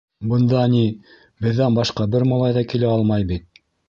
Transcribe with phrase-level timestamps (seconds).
[0.29, 0.79] Бында, ни,
[1.45, 3.61] беҙҙән башҡа бер малай ҙа килә алмай бит.